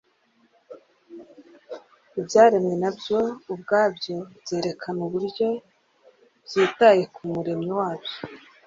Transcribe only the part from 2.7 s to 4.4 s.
na byo ubwabyo